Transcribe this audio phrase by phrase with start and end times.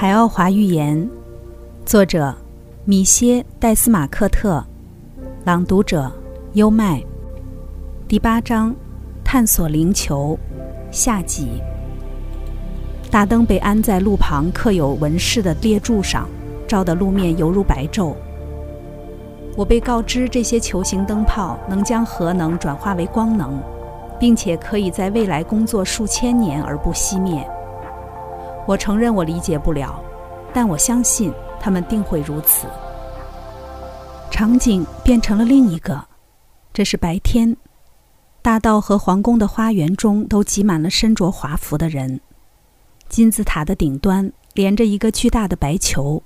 [0.00, 1.10] 海奥华寓言，
[1.84, 2.32] 作者
[2.84, 4.64] 米歇·戴斯马克特，
[5.44, 6.08] 朗读者
[6.52, 7.02] 优麦。
[8.06, 8.72] 第八章，
[9.24, 10.38] 探索灵球，
[10.92, 11.48] 下集。
[13.10, 16.28] 大灯被安在路旁刻有纹饰的列柱上，
[16.68, 18.14] 照得路面犹如白昼。
[19.56, 23.58] 我被告知，这些球形灯泡能将核能转化为光能，
[24.16, 27.44] 并且可以在未来工作数千年而不熄灭。
[28.68, 29.98] 我承认我理解不了，
[30.52, 32.66] 但我相信他们定会如此。
[34.30, 36.06] 场景变成了另一个，
[36.74, 37.56] 这是白天，
[38.42, 42.20] 大道和皇宫的花园中都挤满了身着华服的人。
[43.08, 46.22] 金字塔的顶端连着一个巨大的白球。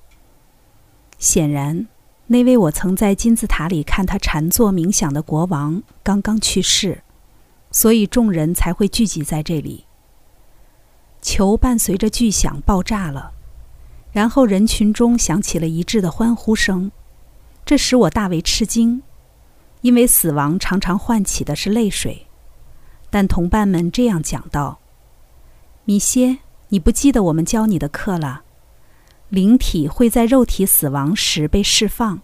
[1.18, 1.86] 显然，
[2.26, 7.04] 那位我曾在金字塔里看他禅坐冥想的国王刚刚去世，
[7.70, 9.84] 所以众人才会聚集在这里。
[11.22, 13.32] 球伴随着巨响爆炸了，
[14.10, 16.90] 然后人群中响起了一致的欢呼声，
[17.64, 19.02] 这使我大为吃惊，
[19.82, 22.26] 因为死亡常常唤起的是泪水。
[23.08, 24.80] 但同伴们这样讲道
[25.86, 26.38] ：“米歇，
[26.70, 28.42] 你不记得我们教你的课了？
[29.28, 32.20] 灵体会在肉体死亡时被释放，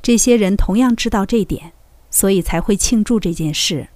[0.00, 1.72] 这些人同样知道这点，
[2.10, 3.88] 所以才会庆祝这件事。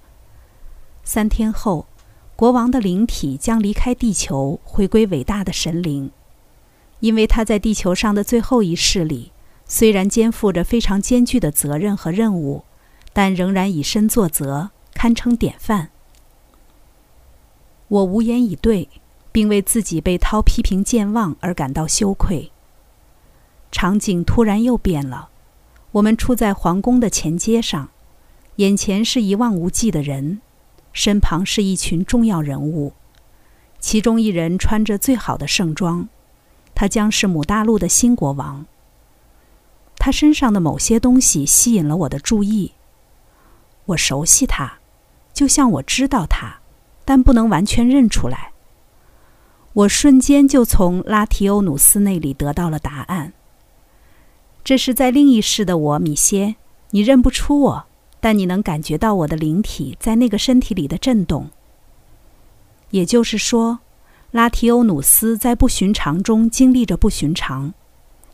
[1.03, 1.87] 三天后。”
[2.39, 6.13] 国王的灵体将离开地球，回归伟大的神灵，
[7.01, 9.33] 因为他在地球上的最后一世里，
[9.67, 12.63] 虽然肩负着非常艰巨的责任和任务，
[13.13, 15.91] 但仍然以身作则，堪称典范。
[17.89, 18.89] 我无言以对，
[19.33, 22.53] 并为自己被涛批评健忘而感到羞愧。
[23.73, 25.31] 场景突然又变了，
[25.91, 27.89] 我们处在皇宫的前街上，
[28.57, 30.41] 眼前是一望无际的人。
[30.93, 32.93] 身旁是一群重要人物，
[33.79, 36.09] 其中一人穿着最好的盛装，
[36.75, 38.67] 他将是母大陆的新国王。
[39.97, 42.73] 他身上的某些东西吸引了我的注意。
[43.87, 44.79] 我熟悉他，
[45.33, 46.61] 就像我知道他，
[47.05, 48.53] 但不能完全认出来。
[49.73, 53.33] 我瞬间就从拉提欧努斯那里得到了答案。
[54.65, 56.57] 这是在另一世的我，米歇，
[56.91, 57.88] 你认不出我。
[58.21, 61.51] 但你能感觉到我的灵体在那个身体里的震动。
[62.91, 63.81] 也就是说，
[64.31, 67.75] 拉提欧努斯在不寻常中经历着不寻常，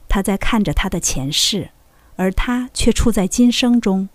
[0.08, 1.70] 他在看着他的前世，
[2.16, 4.08] 而他却处在今生中。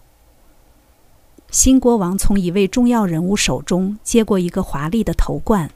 [1.52, 5.72] 新国王从一位重要人物手中接过一个华丽的头冠，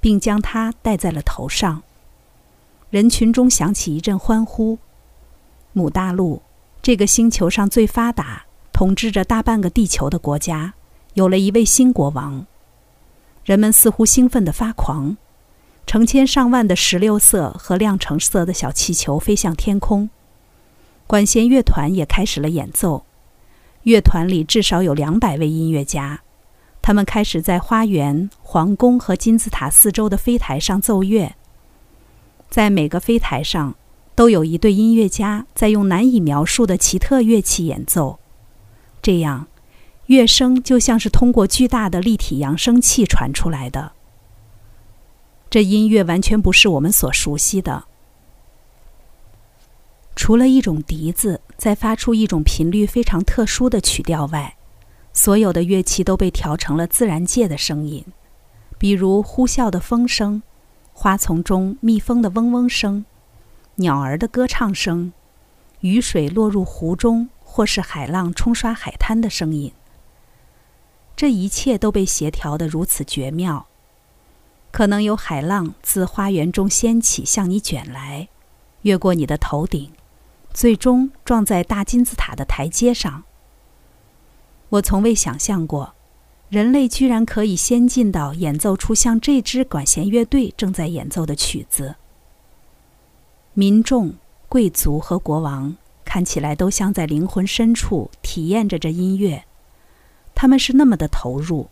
[0.00, 1.82] 并将它戴在了头上。
[2.88, 4.78] 人群中响起一阵欢呼。
[5.72, 6.42] 母大陆，
[6.82, 8.46] 这个星球上最发达。
[8.80, 10.72] 统治着大半个地球的国家，
[11.12, 12.46] 有了一位新国王。
[13.44, 15.18] 人们似乎兴奋得发狂，
[15.86, 20.08] 成千上万的石榴色和亮橙色的小气球飞向天空。
[21.06, 23.04] 管弦乐团也开始了演奏，
[23.82, 26.22] 乐团里至少有两百位音乐家，
[26.80, 31.34] 他们开始在花园、皇宫和金字塔四周的飞台上奏乐。
[32.48, 33.74] 在每个飞台上，
[34.14, 38.19] 都有一对音乐家在用难以描述的奇特乐器演奏。
[39.02, 39.48] 这样，
[40.06, 43.92] 乐声就像是通过巨大的立体扬声器传出来的。
[45.48, 47.84] 这音乐完全不是我们所熟悉的。
[50.14, 54.56] 除了一种笛子在发出一种频率非常特殊的曲调外，
[55.12, 58.04] 所有的乐器都被调成了自然界的声音，
[58.78, 60.42] 比如呼啸的风声、
[60.92, 63.04] 花丛中蜜蜂的嗡嗡声、
[63.76, 65.12] 鸟儿的歌唱声、
[65.80, 67.30] 雨水落入湖中。
[67.52, 69.72] 或是海浪冲刷海滩的声音，
[71.16, 73.66] 这一切都被协调得如此绝妙。
[74.70, 78.28] 可能有海浪自花园中掀起，向你卷来，
[78.82, 79.90] 越过你的头顶，
[80.54, 83.24] 最终撞在大金字塔的台阶上。
[84.68, 85.94] 我从未想象过，
[86.50, 91.96] 人类居然可以先进到演奏出像这支管弦乐队正在演奏的曲子。
[93.54, 94.14] 民众、
[94.48, 95.76] 贵族和国王。
[96.04, 99.44] 看起来都像在灵魂深处体验着这音乐，
[100.34, 101.68] 他们是那么的投入。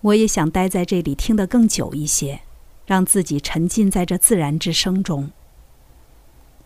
[0.00, 2.40] 我也想待在这里听得更久一些，
[2.86, 5.30] 让自己沉浸在这自然之声中。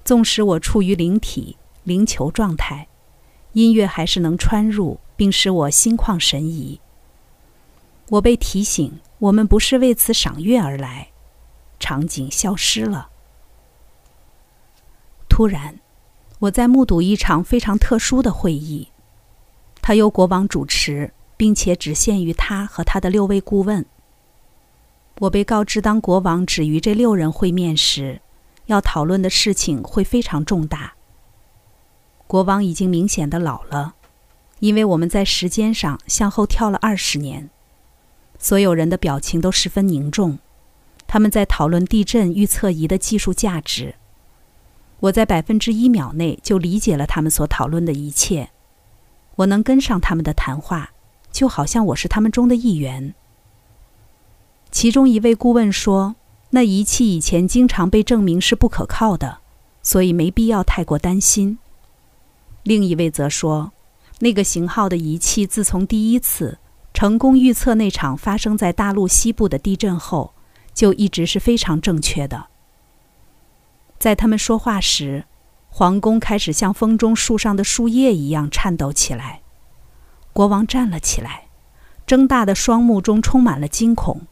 [0.04, 2.88] 纵使我处于灵体、灵球状态，
[3.52, 6.80] 音乐还是能穿入，并使我心旷神怡。
[8.10, 11.08] 我被提醒，我们不是为此赏月而来。
[11.80, 13.10] 场景消失了。
[15.28, 15.81] 突然。
[16.42, 18.88] 我在目睹一场非常特殊的会议，
[19.80, 23.86] 它由国王主持，并且只限于他和他的六位顾问。
[25.20, 28.20] 我被告知，当国王只与这六人会面时，
[28.66, 30.94] 要讨论的事情会非常重大。
[32.26, 33.94] 国王已经明显的老了，
[34.58, 37.50] 因为我们在时间上向后跳了二十年。
[38.40, 40.40] 所有人的表情都十分凝重，
[41.06, 43.94] 他们在讨论地震预测仪的技术价值。
[45.02, 48.50] 我在百分之一秒内就理解了他们所讨论的一切，
[49.34, 50.92] 我能跟上他们的谈话，
[51.32, 53.12] 就好像我是他们中的一员。
[54.70, 56.14] 其中一位顾问说
[56.50, 59.38] ：“那仪器以前经常被证明是不可靠的，
[59.82, 61.58] 所以没必要太过担心。”
[62.62, 63.72] 另一位则说
[64.20, 66.58] ：“那个型号的仪器自从第一次。”
[66.94, 70.34] 成功预测那场发生在大陆西部的地震后，
[70.72, 72.51] 就一直是非常正确的。
[74.02, 75.26] 在他们说话时，
[75.70, 79.42] 皇宫开始像风中树上的树叶一样颤抖起来。
[80.32, 81.44] 国王站了起来，
[82.04, 84.22] 睁大的双目中充满了惊恐。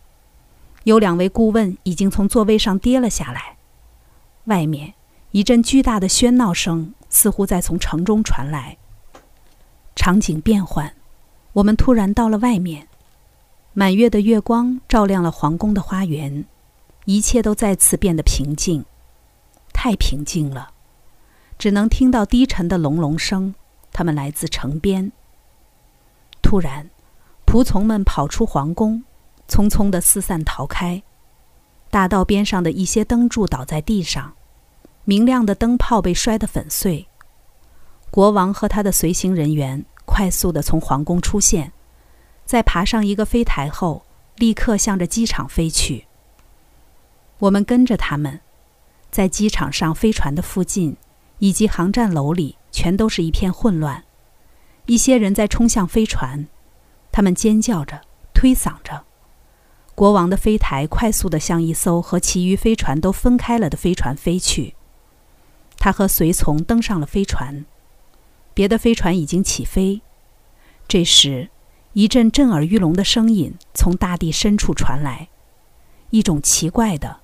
[0.82, 3.58] 有两位顾问已经从座位上跌了下来。
[4.46, 4.94] 外面
[5.30, 8.76] 一阵巨大的喧闹声似乎在从城中传来。
[9.94, 10.92] 场景变换。
[11.52, 12.88] 我们突然到了外面，
[13.72, 16.44] 满月的月光照亮了皇宫的花园，
[17.04, 18.84] 一切都再次变得平静，
[19.82, 20.74] 太平静了，
[21.58, 23.54] 只能听到低沉的隆隆声，
[23.90, 25.10] 他们来自城边。
[26.42, 26.90] 突然，
[27.46, 29.04] 仆从们跑出皇宫，
[29.48, 31.02] 匆匆地四散逃开，
[31.88, 34.34] 大道边上的一些灯柱倒在地上，
[35.04, 37.08] 明亮的灯泡被摔得粉碎。
[38.10, 39.86] 国王和他的随行人员。
[40.04, 41.72] 快速地从皇宫出现，
[42.44, 44.04] 在爬上一个飞台后，
[44.36, 46.06] 立刻向着机场飞去。
[47.38, 48.40] 我们跟着他们，
[49.10, 50.96] 在机场上飞船的附近
[51.38, 54.04] 以及航站楼里，全都是一片混乱。
[54.86, 56.46] 一些人在冲向飞船，
[57.12, 58.02] 他们尖叫着、
[58.32, 59.04] 推搡着。
[59.94, 64.74] 国王的飞台快速地向一艘和其余飞船都分开了的飞船飞去。
[65.76, 67.64] 他和随从登上了飞船。
[68.52, 70.02] 别的飞船已经起飞，
[70.88, 71.50] 这时，
[71.92, 75.28] 一阵震耳欲聋的声音从大地深处传来，
[76.10, 77.19] 一种奇怪的、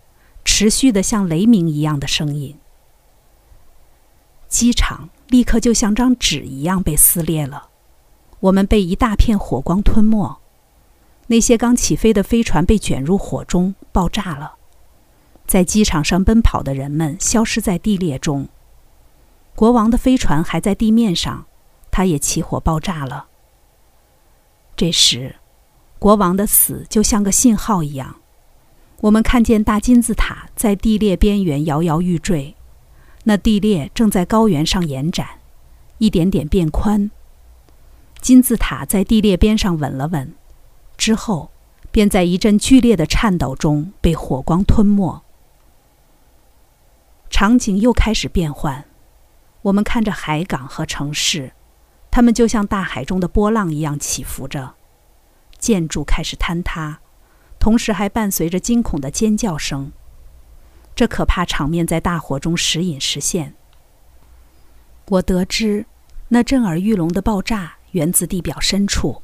[0.46, 2.56] 持续的像雷鸣一样的声音。
[4.48, 7.68] 机场立刻就像张纸一样被撕裂了，
[8.38, 10.38] 我们被一大片火光吞没，
[11.26, 14.54] 那些刚起飞的飞船被卷入火中，爆炸了，
[15.46, 18.48] 在机场上奔跑的人们消失在地裂中。
[19.56, 21.46] 国王的飞船还在地面上，
[21.90, 23.26] 它也起火爆炸了。
[24.76, 25.34] 这时，
[25.98, 28.20] 国王的死就像个信号一样，
[29.00, 32.56] 我们看见大金字塔在地裂边缘摇摇欲坠，
[33.24, 35.40] 那地裂正在高原上延展，
[35.98, 37.10] 一点点变宽。
[38.20, 40.34] 金字塔在地裂边上稳了稳，
[40.96, 41.50] 之后
[41.90, 45.22] 便在一阵剧烈的颤抖中被火光吞没。
[47.28, 48.84] 场景又开始变换。
[49.62, 51.52] 我们看着海港和城市，
[52.10, 54.74] 它们就像大海中的波浪一样起伏着。
[55.58, 57.00] 建筑开始坍塌，
[57.58, 59.92] 同时还伴随着惊恐的尖叫声。
[60.94, 63.54] 这可怕场面在大火中时隐时现。
[65.08, 65.86] 我得知，
[66.28, 69.22] 那震耳欲聋的爆炸源自地表深处，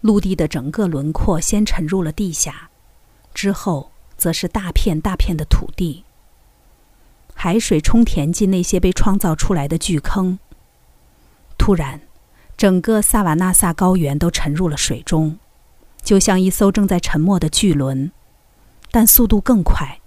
[0.00, 2.70] 陆地的整个轮廓先沉入了地下，
[3.32, 6.04] 之后则是大片大片的土地。
[7.34, 10.38] 海水冲填进那些被创造出来的巨坑。
[11.56, 12.00] 突然，
[12.56, 15.38] 整个萨瓦纳萨高原都沉入了水中，
[16.02, 18.10] 就像一艘正在沉没的巨轮，
[18.90, 20.00] 但速度更快。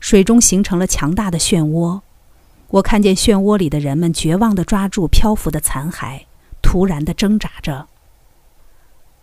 [0.00, 2.00] 水中形成了强大的漩涡，
[2.68, 6.22] 我看见漩涡里的人们绝望地抓住漂浮的残骸，
[6.62, 7.88] 突然地挣扎着。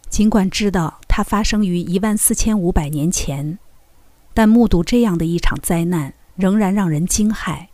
[0.10, 3.60] 尽管知道它发生于一万四千五百年前，
[4.34, 6.14] 但目睹这样的一场灾难。
[6.36, 7.68] 仍然让人惊骇。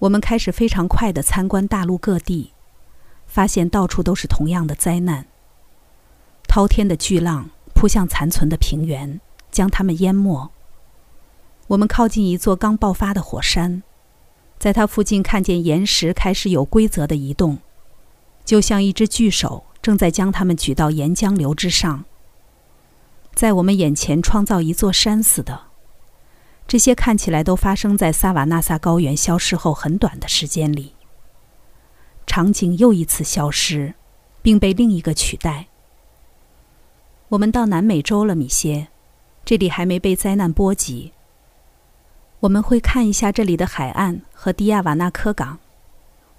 [0.00, 2.52] 我们开始非常快地参观大陆各地，
[3.28, 5.24] 发现到处都是同样的灾难。
[6.48, 9.20] 滔天的巨浪扑向残存的平原，
[9.52, 10.50] 将它们淹没。
[11.68, 13.82] 我们靠近一座刚爆发的火山，
[14.58, 17.58] 在它附近看见岩石开始有规则的移动，
[18.44, 22.06] 就像一只巨手正在将它们举到岩浆流之上，
[23.34, 25.66] 在我们眼前创造一座山似的。
[26.66, 30.94] 这些看起来都发生在萨瓦纳萨高原消失后很短的时间里。
[32.26, 33.94] 场景又一次消失，
[34.42, 35.68] 并被另一个取代。
[37.30, 38.88] 我们到南美洲了，米歇，
[39.44, 41.12] 这里还没被灾难波及。
[42.40, 45.58] 我们会看一下这里的海岸和迪亚瓦纳科港。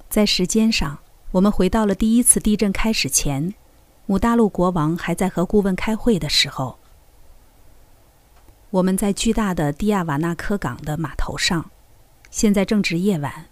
[0.09, 0.97] 在时间上，
[1.31, 3.53] 我们回到了第一次地震开始前，
[4.07, 6.79] 姆大陆国王还在和顾问开会的时候。
[8.71, 11.69] 我们在巨大的蒂亚瓦纳科港的码头上，
[12.31, 13.45] 现在正值夜晚，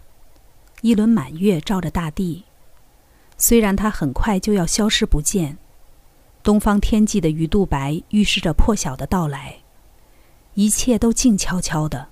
[0.80, 2.44] 一轮满月照着大地。
[3.36, 5.58] 虽然它很快就要消失不见，
[6.42, 9.58] 东方天际的鱼肚白预示着破晓的到来，
[10.54, 12.08] 一切都静悄悄的。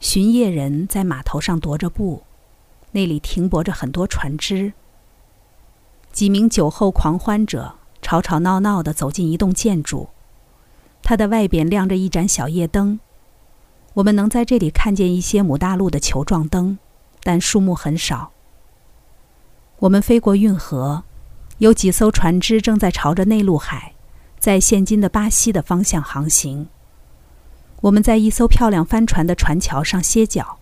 [0.00, 2.24] 巡夜人在码头上踱着步，
[2.92, 4.72] 那里停泊着很多船只。
[6.12, 10.08] 几名酒后狂欢者吵吵闹闹地走进一栋建筑。
[11.02, 12.98] 它的外边亮着一盏小夜灯，
[13.94, 16.78] 我们能在这里看见一些母大陆的球状灯，
[17.22, 18.32] 但数目很少。
[19.80, 21.04] 我们飞过运河，
[21.64, 23.94] 有几艘船只正在朝着内陆海，
[24.38, 26.68] 在现今的巴西的方向航行。
[27.80, 30.58] 我们在一艘漂亮帆船的船桥上歇脚，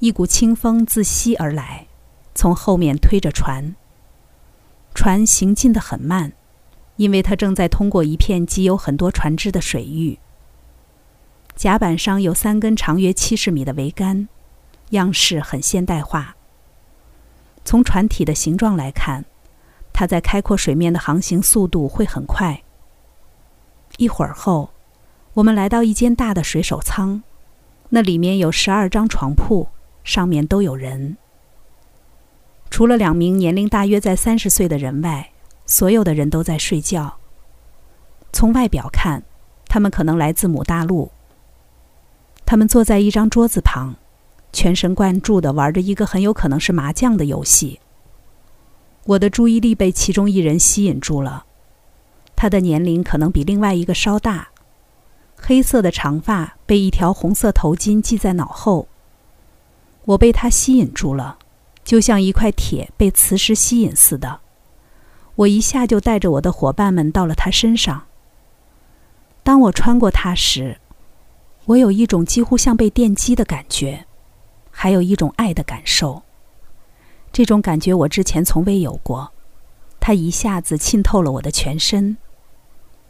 [0.00, 1.86] 一股清风自西而来，
[2.34, 3.74] 从后面推着船。
[4.94, 6.34] 船行进得很慢。
[6.96, 10.18] 因为它正在通过一片积有很多船只的水域。
[11.56, 14.28] 甲板上有三根长约七十米的桅杆，
[14.90, 16.36] 样式很现代化。
[17.64, 19.24] 从船体的形状来看，
[19.92, 22.62] 它在开阔水面的航行速度会很快。
[23.98, 24.70] 一会儿后，
[25.34, 27.22] 我们来到一间大的水手舱，
[27.90, 29.68] 那里面有十二张床铺，
[30.04, 31.16] 上面都有人。
[32.70, 35.28] 除了两名年龄大约在三十岁的人外。
[35.64, 37.18] 所有的人都在睡觉。
[38.32, 39.22] 从外表看，
[39.68, 41.10] 他们可能来自母大陆。
[42.44, 43.94] 他们坐在一张桌子旁，
[44.52, 47.80] 全神贯注地玩着一个很有可能是麻将的游戏。
[49.04, 51.44] 我的注意力被其中一人吸引住了，
[52.36, 54.48] 他的年龄可能比另外一个稍大，
[55.36, 58.86] 黑色的长发被一条红色头巾系在脑后。
[60.04, 61.38] 我被他吸引住了，
[61.84, 64.40] 就像一块铁被磁石吸引似的。
[65.34, 68.04] 我一下就带着我的伙伴们到了他身上。
[69.42, 70.78] 当我穿过他时，
[71.64, 74.06] 我有一种几乎像被电击的感觉，
[74.70, 76.22] 还有一种爱的感受。
[77.32, 79.32] 这种感觉我之前从未有过，
[79.98, 82.18] 它一下子浸透了我的全身。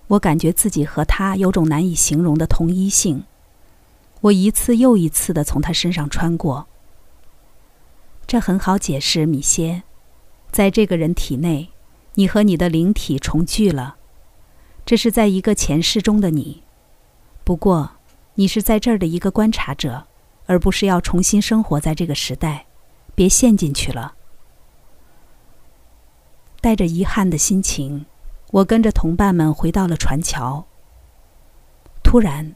[0.07, 3.25] 我感觉自己和他有种难以形容的同一性。
[4.21, 6.67] 我一次又一次地从他身上穿过。
[8.27, 9.83] 这很好解释，米歇，
[10.51, 11.71] 在这个人体内。
[12.15, 13.97] 你和你的灵体重聚了，
[14.85, 16.63] 这是在一个前世中的你。
[17.43, 17.93] 不过，
[18.35, 20.07] 你是在这儿的一个观察者，
[20.45, 22.67] 而不是要重新生活在这个时代。
[23.15, 24.15] 别陷进去了。
[26.61, 28.07] 带着遗憾的心情，
[28.51, 30.65] 我跟着同伴们回到了船桥。
[32.03, 32.55] 突然，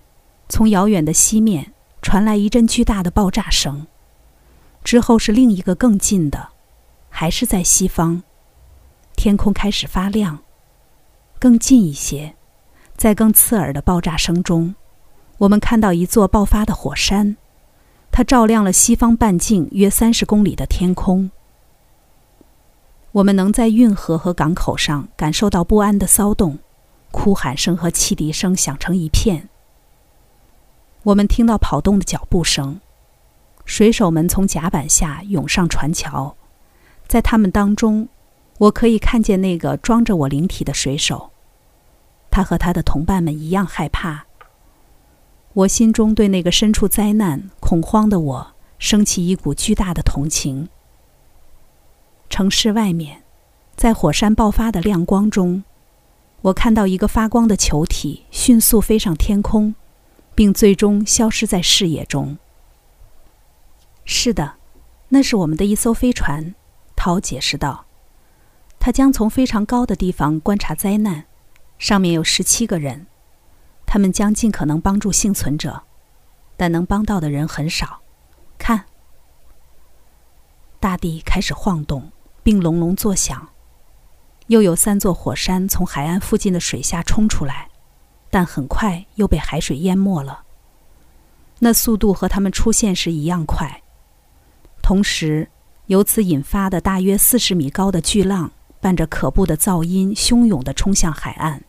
[0.49, 1.73] 从遥远的西面
[2.03, 3.87] 传来一阵巨大的爆炸声，
[4.85, 6.51] 之后是另一个更近的，
[7.09, 8.23] 还是在西方。
[9.17, 10.39] 天空开始发亮，
[11.41, 12.37] 更近一些，
[12.97, 14.75] 在更刺耳的爆炸声中，
[15.39, 17.37] 我们看到一座爆发的火山，
[18.11, 21.31] 它照亮了西方半径约三十公里的天空。
[23.13, 26.59] 我们能在运河和港口上感受到不安的骚动，
[27.11, 29.49] 哭喊声和汽笛声响成一片。
[31.03, 32.81] 我们听到跑动的脚步声，
[33.65, 36.37] 水手们从甲板下涌上船桥，
[37.07, 38.09] 在他们当中。
[38.59, 41.31] 我可以看见那个装着我灵体的水手，
[42.31, 44.26] 他和他的同伴们一样害怕。
[45.57, 50.69] 我心中对那个身处灾难、恐慌的我升起一股巨大的同情。
[52.29, 53.23] 城市外面，
[53.75, 55.65] 在火山爆发的亮光中，
[56.43, 59.75] 我看到一个发光的球体迅速飞上天空，
[60.35, 62.37] 并最终消失在视野中。
[64.05, 64.57] 是的，
[65.09, 66.55] 那是我们的一艘飞船，
[66.95, 67.87] 涛解释道。
[68.79, 71.25] 他将从非常高的地方观察灾难，
[71.79, 73.07] 上面有十七个人，
[73.87, 75.85] 他们将尽可能帮助幸存者，
[76.57, 78.01] 但能帮到的人很少。
[78.59, 78.85] 看，
[80.81, 82.11] 大地开始晃动，
[82.43, 83.49] 并隆隆作响，
[84.49, 87.69] 又有三座火山从海岸附近的水下冲出来，
[88.29, 90.43] 但很快又被海水淹没了。
[91.61, 93.83] 那速度和他们出现时一样快，
[94.83, 95.49] 同时
[95.87, 98.51] 由此引发的大约四十米高的巨浪。
[98.79, 101.65] 伴着可怖的噪音，汹涌地冲向海岸。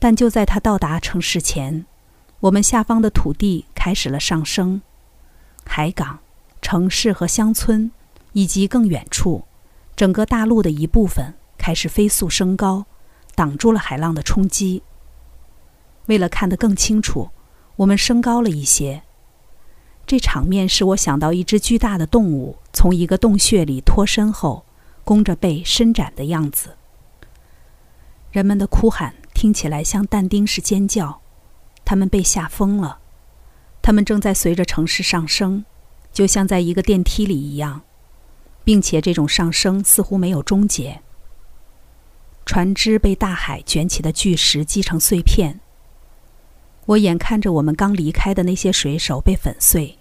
[0.00, 1.86] 但就在它到达城市前，
[2.40, 4.82] 我们下方的土地开始了上升，
[5.64, 6.18] 海港、
[6.60, 7.92] 城市和乡村，
[8.32, 9.44] 以及更远处，
[9.94, 12.86] 整个大陆的一部分开始飞速升高，
[13.36, 14.82] 挡住了海浪的冲击。
[16.06, 17.30] 为了看得更清楚，
[17.76, 19.02] 我们升高了一些。
[20.06, 24.64] 这场面使我想到一只巨大的动物从一个洞穴里脱身后。
[25.02, 26.76] 弓着背伸展的样子。
[28.30, 31.22] 人们的哭喊听起来像但丁式尖叫，
[31.82, 32.98] 他们被吓疯了，
[33.80, 35.64] 他们正在随着城市上升，
[36.12, 37.80] 就像在一个电梯里一样，
[38.64, 41.00] 并且这种上升似乎没有终结。
[42.44, 45.60] 船只被大海卷起的巨石击成碎片。
[46.84, 49.98] 我眼看着我们刚离开的那些水手被粉碎，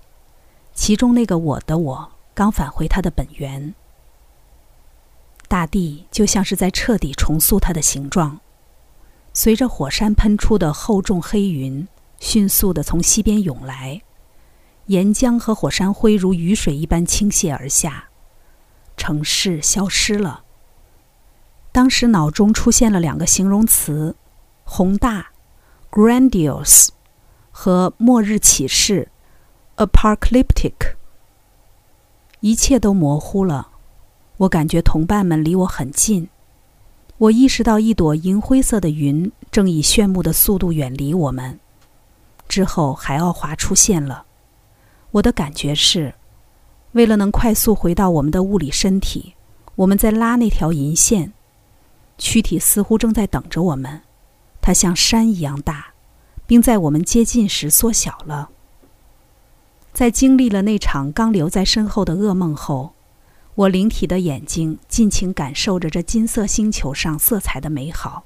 [0.73, 3.73] 其中那个我的我刚返回他的本源。
[5.47, 8.41] 大地就像是在彻底重塑它的形状，
[9.41, 11.87] 随着火山喷出的厚重黑云
[12.19, 14.01] 迅速地从西边涌来，
[14.87, 18.09] 岩浆和火山灰如雨水一般倾泻而下，
[18.97, 20.43] 城市消失了。
[21.71, 24.17] 当时脑中出现了两个形容词：
[24.65, 25.27] 宏大。
[25.89, 26.89] Grandiose，
[27.49, 29.09] 和末日启示
[29.77, 30.95] ，Apocalyptic，
[32.41, 33.69] 一切都模糊了。
[34.35, 36.27] 我感觉同伴们离我很近。
[37.19, 41.59] 我意识到一朵银灰色的云正以炫目的速度远离我们。
[42.47, 44.23] 之后，海奥华出现了。
[45.11, 46.13] 我的感觉是，
[46.93, 49.33] 为了能快速回到我们的物理身体，
[49.75, 51.33] 我们在拉那条银线。
[52.17, 54.01] 躯体似乎正在等着我们。
[54.61, 55.87] 它像山一样大，
[56.47, 58.49] 并在我们接近时缩小了。
[59.91, 62.93] 在经历了那场刚留在身后的噩梦后，
[63.59, 68.23] 我灵体的眼睛尽情感受着这金色星球上色彩的美好。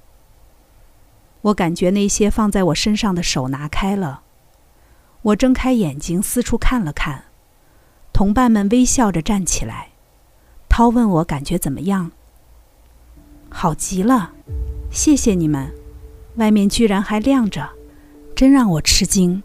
[1.41, 4.21] 我感觉那些放在我身上的手拿开了。
[5.23, 7.23] 我睁开眼睛四处看了看，
[8.13, 9.89] 同伴们微笑着站起来。
[10.69, 12.11] 涛问我感觉怎么样？
[13.49, 14.33] 好极了，
[14.91, 15.73] 谢谢你们。
[16.35, 17.71] 外面居然还亮着，
[18.35, 19.41] 真让我吃惊。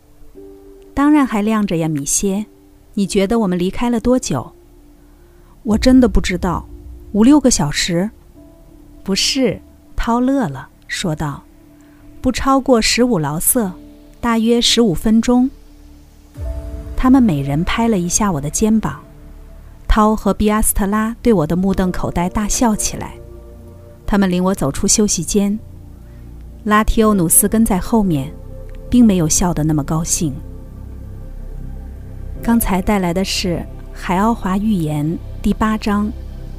[0.93, 2.45] 当然还亮着呀，米歇。
[2.93, 4.53] 你觉得我们离开了多久？
[5.69, 6.67] 我真的不知道，
[7.13, 8.09] 五六个小时。
[9.05, 9.61] 不是，
[9.95, 11.43] 涛乐了，说道
[12.23, 13.71] ：“不超过十五劳瑟，
[14.19, 15.51] 大约十五分钟。”
[16.97, 18.99] 他们每人拍了一下我的肩膀。
[19.87, 23.13] 涛和比阿斯特拉对我的目瞪口呆大笑起来。
[24.07, 25.59] 他们领我走出休息间。
[26.65, 28.33] 拉提欧努斯跟在后面，
[28.89, 30.35] 并没有笑得那么高兴。
[32.43, 33.57] 刚才带来的是
[33.93, 35.05] 《海奥华寓言》
[35.49, 36.07] 第八章《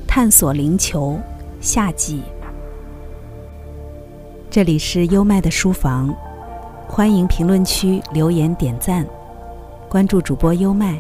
[0.08, 1.12] 探索灵球》
[1.62, 2.24] 夏季。
[4.50, 6.12] 这里是优麦的书房，
[6.88, 9.06] 欢迎评论区留言点赞，
[9.88, 11.00] 关注主播优麦，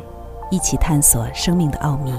[0.52, 2.13] 一起探索生命的奥秘。